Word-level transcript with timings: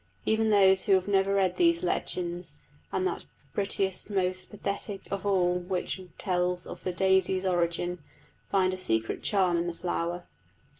Even 0.25 0.49
those 0.49 0.85
who 0.85 0.93
have 0.93 1.07
never 1.07 1.35
read 1.35 1.57
these 1.57 1.83
legends 1.83 2.57
and 2.91 3.05
that 3.05 3.25
prettiest, 3.53 4.09
most 4.09 4.49
pathetic 4.49 5.01
of 5.11 5.27
all 5.27 5.59
which 5.59 6.01
tells 6.17 6.65
of 6.65 6.83
the 6.83 6.91
daisy's 6.91 7.45
origin, 7.45 7.99
find 8.49 8.73
a 8.73 8.77
secret 8.77 9.21
charm 9.21 9.57
in 9.57 9.67
the 9.67 9.75
flower. 9.75 10.25